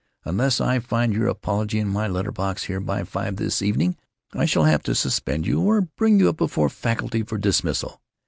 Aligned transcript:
Unless 0.25 0.59
I 0.59 0.79
find 0.79 1.13
your 1.13 1.27
apology 1.27 1.77
in 1.77 1.87
my 1.87 2.07
letter 2.07 2.31
box 2.31 2.63
here 2.63 2.79
by 2.79 3.03
five 3.03 3.35
this 3.35 3.61
evening 3.61 3.97
I 4.33 4.45
shall 4.45 4.63
have 4.63 4.81
to 4.85 4.95
suspend 4.95 5.45
you 5.45 5.61
or 5.61 5.81
bring 5.95 6.17
you 6.17 6.27
up 6.27 6.37
before 6.37 6.69
the 6.69 6.73
faculty 6.73 7.21
for 7.21 7.37
dismissal. 7.37 8.01